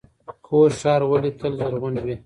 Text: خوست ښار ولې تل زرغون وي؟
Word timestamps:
خوست 0.45 0.77
ښار 0.81 1.01
ولې 1.09 1.31
تل 1.39 1.51
زرغون 1.61 1.95
وي؟ 2.03 2.15